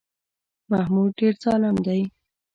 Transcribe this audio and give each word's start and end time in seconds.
محمود 0.71 1.11
ډېر 1.19 1.33
ظالم 1.43 1.75
دی. 1.85 2.01